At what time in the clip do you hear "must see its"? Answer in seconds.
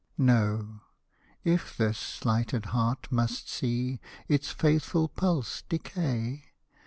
3.11-4.49